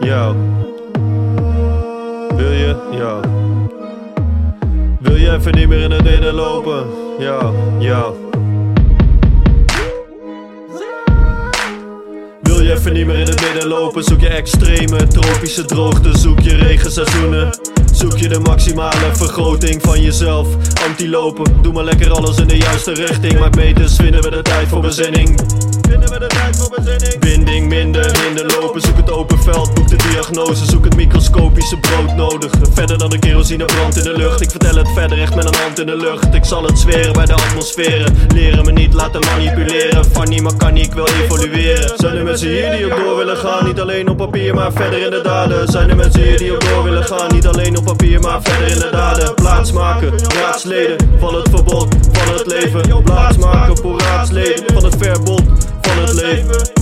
[0.00, 0.34] Ja.
[2.36, 3.20] Wil je, ja.
[5.00, 6.86] Wil je even niet meer in het binnen lopen?
[7.18, 8.12] ja, ja.
[12.42, 14.04] Wil je even niet meer in het midden lopen?
[14.04, 17.50] Zoek je extreme, tropische droogte, zoek je regenseizoenen.
[17.98, 20.46] Zoek je de maximale vergroting van jezelf.
[20.86, 23.38] Antilopen, doe maar lekker alles in de juiste richting.
[23.38, 25.40] Maak meters, vinden we de tijd voor bezinning.
[25.88, 27.18] Vinden we de tijd voor bezinning?
[27.18, 28.80] Binding minder, minder lopen.
[28.80, 30.64] Zoek het open veld, boek de diagnose.
[30.64, 32.52] Zoek het microscopische brood nodig.
[32.72, 34.40] Verder dan de kerosinebrand in de lucht.
[34.40, 36.34] Ik vertel het verder echt met een hand in de lucht.
[36.34, 38.08] Ik zal het zweren bij de atmosfeer.
[38.34, 38.57] Leren
[38.98, 40.04] laten manipuleren.
[40.04, 41.92] Fanny, maar kan ik wil evolueren.
[41.96, 43.64] Zijn er mensen hier die op door willen gaan?
[43.64, 45.68] Niet alleen op papier, maar verder in de daden.
[45.68, 47.32] Zijn er mensen hier die op door willen gaan?
[47.32, 49.34] Niet alleen op papier, maar verder in de daden.
[49.34, 53.02] Plaats maken, raadsleden van het verbod van het leven.
[53.02, 55.42] Plaats maken voor raadsleden van het verbod
[55.80, 56.77] van het leven.